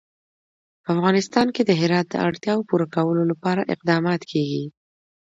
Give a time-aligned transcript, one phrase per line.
[0.83, 4.65] په افغانستان کې د هرات د اړتیاوو پوره کولو لپاره اقدامات کېږي.